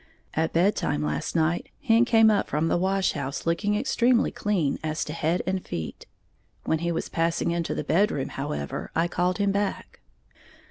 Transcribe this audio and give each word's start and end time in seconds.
At 0.33 0.51
bed 0.51 0.75
time 0.75 1.03
last 1.03 1.35
night, 1.35 1.69
Hen 1.83 2.05
came 2.05 2.31
up 2.31 2.47
from 2.47 2.69
the 2.69 2.77
wash 2.79 3.11
house 3.11 3.45
looking 3.45 3.75
extremely 3.75 4.31
clean 4.31 4.79
as 4.83 5.05
to 5.05 5.13
head 5.13 5.43
and 5.45 5.63
feet. 5.63 6.07
When 6.63 6.79
he 6.79 6.91
was 6.91 7.07
passing 7.07 7.51
into 7.51 7.75
the 7.75 7.83
bedroom 7.83 8.29
however, 8.29 8.89
I 8.95 9.07
called 9.07 9.37
him 9.37 9.51
back. 9.51 9.99